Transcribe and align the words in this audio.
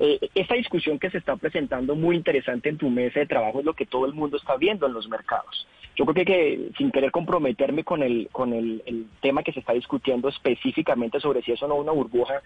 Eh, 0.00 0.30
esta 0.34 0.54
discusión 0.54 0.98
que 0.98 1.10
se 1.10 1.18
está 1.18 1.36
presentando 1.36 1.96
muy 1.96 2.16
interesante 2.16 2.68
en 2.68 2.78
tu 2.78 2.88
mesa 2.88 3.20
de 3.20 3.26
trabajo 3.26 3.58
es 3.58 3.64
lo 3.64 3.74
que 3.74 3.86
todo 3.86 4.06
el 4.06 4.14
mundo 4.14 4.36
está 4.36 4.56
viendo 4.56 4.86
en 4.86 4.92
los 4.92 5.08
mercados. 5.08 5.66
Yo 5.96 6.06
creo 6.06 6.24
que, 6.24 6.70
sin 6.78 6.92
querer 6.92 7.10
comprometerme 7.10 7.82
con, 7.82 8.04
el, 8.04 8.28
con 8.30 8.52
el, 8.52 8.82
el, 8.86 9.06
tema 9.20 9.42
que 9.42 9.52
se 9.52 9.58
está 9.58 9.72
discutiendo 9.72 10.28
específicamente 10.28 11.18
sobre 11.18 11.42
si 11.42 11.50
es 11.50 11.62
o 11.64 11.66
no 11.66 11.74
una 11.74 11.90
burbuja, 11.90 12.40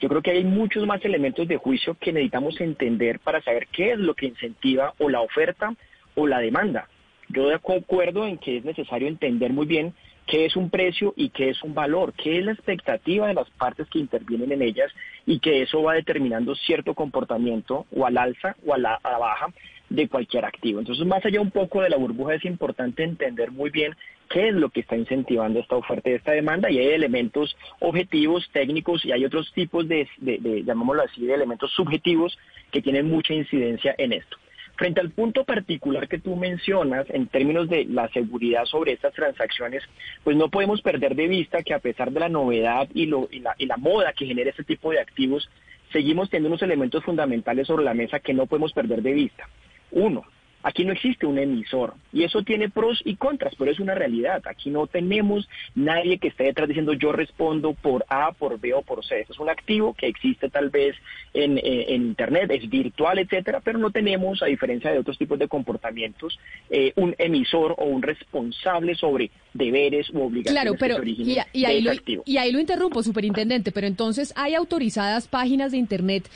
yo 0.00 0.08
creo 0.08 0.22
que 0.22 0.32
hay 0.32 0.42
muchos 0.42 0.84
más 0.86 1.04
elementos 1.04 1.46
de 1.46 1.56
juicio 1.56 1.96
que 2.00 2.12
necesitamos 2.12 2.60
entender 2.60 3.20
para 3.20 3.40
saber 3.42 3.68
qué 3.68 3.92
es 3.92 3.98
lo 3.98 4.14
que 4.14 4.26
incentiva 4.26 4.92
o 4.98 5.08
la 5.08 5.20
oferta 5.20 5.72
o 6.16 6.26
la 6.26 6.40
demanda. 6.40 6.88
Yo 7.28 7.48
de 7.48 7.54
acuerdo 7.54 8.26
en 8.26 8.38
que 8.38 8.56
es 8.56 8.64
necesario 8.64 9.06
entender 9.06 9.52
muy 9.52 9.66
bien 9.66 9.94
qué 10.26 10.44
es 10.44 10.56
un 10.56 10.70
precio 10.70 11.14
y 11.16 11.30
qué 11.30 11.50
es 11.50 11.62
un 11.62 11.74
valor, 11.74 12.12
qué 12.12 12.38
es 12.38 12.44
la 12.44 12.52
expectativa 12.52 13.28
de 13.28 13.34
las 13.34 13.48
partes 13.50 13.88
que 13.88 13.98
intervienen 13.98 14.52
en 14.52 14.62
ellas 14.62 14.92
y 15.24 15.38
que 15.38 15.62
eso 15.62 15.82
va 15.82 15.94
determinando 15.94 16.54
cierto 16.54 16.94
comportamiento 16.94 17.86
o 17.92 18.06
al 18.06 18.18
alza 18.18 18.56
o 18.66 18.74
a 18.74 18.78
la, 18.78 18.98
baja 19.02 19.46
de 19.88 20.08
cualquier 20.08 20.44
activo. 20.44 20.80
Entonces, 20.80 21.06
más 21.06 21.24
allá 21.24 21.40
un 21.40 21.52
poco 21.52 21.80
de 21.80 21.90
la 21.90 21.96
burbuja, 21.96 22.34
es 22.34 22.44
importante 22.44 23.04
entender 23.04 23.52
muy 23.52 23.70
bien 23.70 23.94
qué 24.28 24.48
es 24.48 24.54
lo 24.54 24.70
que 24.70 24.80
está 24.80 24.96
incentivando 24.96 25.60
esta 25.60 25.76
oferta 25.76 26.10
y 26.10 26.14
esta 26.14 26.32
demanda 26.32 26.68
y 26.70 26.78
hay 26.78 26.88
elementos 26.88 27.56
objetivos, 27.78 28.48
técnicos 28.52 29.04
y 29.04 29.12
hay 29.12 29.24
otros 29.24 29.52
tipos 29.52 29.86
de, 29.86 30.08
de, 30.18 30.38
de 30.38 30.64
llamémoslo 30.64 31.02
así, 31.02 31.24
de 31.24 31.34
elementos 31.34 31.70
subjetivos 31.70 32.36
que 32.72 32.82
tienen 32.82 33.06
mucha 33.08 33.32
incidencia 33.32 33.94
en 33.96 34.12
esto. 34.12 34.36
Frente 34.76 35.00
al 35.00 35.10
punto 35.10 35.44
particular 35.44 36.06
que 36.06 36.18
tú 36.18 36.36
mencionas 36.36 37.06
en 37.08 37.28
términos 37.28 37.68
de 37.68 37.86
la 37.86 38.08
seguridad 38.08 38.64
sobre 38.66 38.92
estas 38.92 39.14
transacciones, 39.14 39.82
pues 40.22 40.36
no 40.36 40.50
podemos 40.50 40.82
perder 40.82 41.14
de 41.14 41.28
vista 41.28 41.62
que 41.62 41.72
a 41.72 41.78
pesar 41.78 42.12
de 42.12 42.20
la 42.20 42.28
novedad 42.28 42.88
y, 42.92 43.06
lo, 43.06 43.28
y, 43.30 43.40
la, 43.40 43.54
y 43.58 43.66
la 43.66 43.78
moda 43.78 44.12
que 44.12 44.26
genera 44.26 44.50
este 44.50 44.64
tipo 44.64 44.90
de 44.90 45.00
activos, 45.00 45.48
seguimos 45.92 46.28
teniendo 46.28 46.48
unos 46.48 46.62
elementos 46.62 47.02
fundamentales 47.04 47.66
sobre 47.66 47.84
la 47.84 47.94
mesa 47.94 48.20
que 48.20 48.34
no 48.34 48.46
podemos 48.46 48.72
perder 48.72 49.02
de 49.02 49.12
vista. 49.12 49.48
Uno, 49.90 50.24
Aquí 50.66 50.84
no 50.84 50.92
existe 50.92 51.26
un 51.26 51.38
emisor 51.38 51.94
y 52.12 52.24
eso 52.24 52.42
tiene 52.42 52.68
pros 52.68 53.00
y 53.04 53.14
contras, 53.14 53.54
pero 53.56 53.70
es 53.70 53.78
una 53.78 53.94
realidad. 53.94 54.42
Aquí 54.48 54.68
no 54.68 54.88
tenemos 54.88 55.48
nadie 55.76 56.18
que 56.18 56.26
esté 56.26 56.42
detrás 56.42 56.66
diciendo 56.66 56.92
yo 56.92 57.12
respondo 57.12 57.72
por 57.74 58.04
A, 58.08 58.32
por 58.32 58.58
B 58.58 58.74
o 58.74 58.82
por 58.82 59.06
C. 59.06 59.24
es 59.30 59.38
un 59.38 59.48
activo 59.48 59.94
que 59.94 60.08
existe 60.08 60.48
tal 60.48 60.70
vez 60.70 60.96
en, 61.34 61.58
eh, 61.58 61.94
en 61.94 62.06
Internet, 62.06 62.50
es 62.50 62.68
virtual, 62.68 63.20
etcétera, 63.20 63.60
pero 63.62 63.78
no 63.78 63.92
tenemos, 63.92 64.42
a 64.42 64.46
diferencia 64.46 64.90
de 64.90 64.98
otros 64.98 65.16
tipos 65.16 65.38
de 65.38 65.46
comportamientos, 65.46 66.36
eh, 66.68 66.92
un 66.96 67.14
emisor 67.16 67.76
o 67.78 67.84
un 67.84 68.02
responsable 68.02 68.96
sobre 68.96 69.30
deberes 69.54 70.10
u 70.10 70.20
obligaciones 70.20 70.62
claro, 70.62 70.76
pero, 70.76 70.96
que 71.00 71.14
se 71.14 71.22
y, 71.22 71.38
y, 71.52 71.64
ahí 71.64 71.80
lo, 71.80 71.92
y 72.24 72.38
ahí 72.38 72.50
lo 72.50 72.58
interrumpo, 72.58 73.04
superintendente, 73.04 73.70
pero 73.70 73.86
entonces 73.86 74.32
hay 74.34 74.56
autorizadas 74.56 75.28
páginas 75.28 75.70
de 75.70 75.78
Internet 75.78 76.28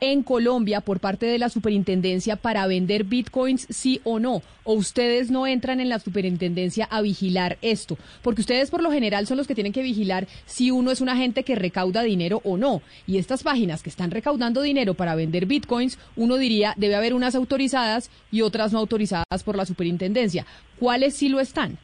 en 0.00 0.22
Colombia 0.22 0.80
por 0.80 1.00
parte 1.00 1.26
de 1.26 1.38
la 1.38 1.48
superintendencia 1.48 2.36
para 2.36 2.66
vender 2.66 3.04
bitcoins, 3.04 3.66
sí 3.70 4.00
o 4.04 4.18
no? 4.18 4.42
¿O 4.64 4.74
ustedes 4.74 5.30
no 5.30 5.46
entran 5.46 5.80
en 5.80 5.88
la 5.88 5.98
superintendencia 5.98 6.86
a 6.86 7.00
vigilar 7.00 7.58
esto? 7.62 7.96
Porque 8.22 8.40
ustedes 8.40 8.70
por 8.70 8.82
lo 8.82 8.90
general 8.90 9.26
son 9.26 9.36
los 9.36 9.46
que 9.46 9.54
tienen 9.54 9.72
que 9.72 9.82
vigilar 9.82 10.26
si 10.44 10.70
uno 10.70 10.90
es 10.90 11.00
un 11.00 11.08
agente 11.08 11.44
que 11.44 11.54
recauda 11.54 12.02
dinero 12.02 12.40
o 12.44 12.56
no. 12.56 12.82
Y 13.06 13.18
estas 13.18 13.42
páginas 13.42 13.82
que 13.82 13.90
están 13.90 14.10
recaudando 14.10 14.62
dinero 14.62 14.94
para 14.94 15.14
vender 15.14 15.46
bitcoins, 15.46 15.98
uno 16.16 16.36
diría 16.36 16.74
debe 16.76 16.96
haber 16.96 17.14
unas 17.14 17.34
autorizadas 17.34 18.10
y 18.30 18.42
otras 18.42 18.72
no 18.72 18.80
autorizadas 18.80 19.42
por 19.44 19.56
la 19.56 19.66
superintendencia. 19.66 20.46
¿Cuáles 20.78 21.14
sí 21.14 21.28
lo 21.28 21.40
están? 21.40 21.78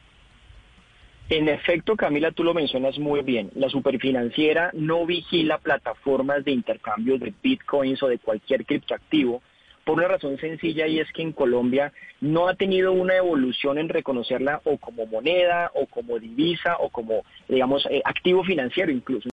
En 1.29 1.47
efecto, 1.47 1.95
Camila, 1.95 2.31
tú 2.31 2.43
lo 2.43 2.53
mencionas 2.53 2.99
muy 2.99 3.21
bien. 3.21 3.49
La 3.55 3.69
superfinanciera 3.69 4.71
no 4.73 5.05
vigila 5.05 5.57
plataformas 5.57 6.43
de 6.43 6.51
intercambio 6.51 7.17
de 7.17 7.33
bitcoins 7.41 8.03
o 8.03 8.07
de 8.07 8.19
cualquier 8.19 8.65
criptoactivo 8.65 9.41
por 9.83 9.97
una 9.97 10.07
razón 10.07 10.37
sencilla 10.37 10.87
y 10.87 10.99
es 10.99 11.11
que 11.11 11.21
en 11.21 11.33
Colombia 11.33 11.91
no 12.21 12.47
ha 12.47 12.55
tenido 12.55 12.93
una 12.93 13.15
evolución 13.15 13.77
en 13.77 13.89
reconocerla 13.89 14.61
o 14.63 14.77
como 14.77 15.05
moneda 15.05 15.71
o 15.75 15.87
como 15.87 16.19
divisa 16.19 16.77
o 16.79 16.89
como, 16.89 17.23
digamos, 17.47 17.85
eh, 17.89 18.01
activo 18.05 18.43
financiero 18.43 18.91
incluso. 18.91 19.32